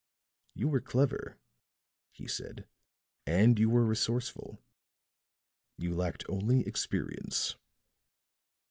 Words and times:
"You 0.55 0.67
were 0.67 0.81
clever," 0.81 1.37
he 2.09 2.27
said; 2.27 2.67
"and 3.27 3.59
you 3.59 3.69
were 3.69 3.85
resourceful. 3.85 4.59
You 5.77 5.93
lacked 5.93 6.25
only 6.27 6.61
experience." 6.65 7.55